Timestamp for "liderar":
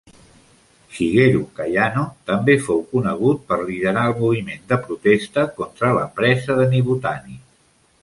3.69-4.09